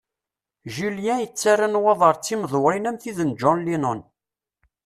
[0.75, 4.01] Julien yettarra nnwaḍer d timdewṛin am tid n John Lennon.